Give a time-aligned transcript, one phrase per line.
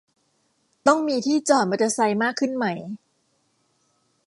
[0.87, 2.65] ต้องมีที่จอดมอเตอร์ไซค์มากขึ้นไหม